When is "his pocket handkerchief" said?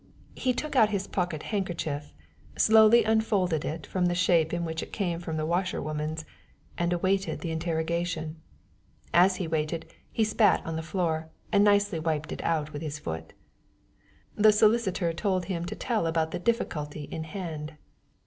0.89-2.11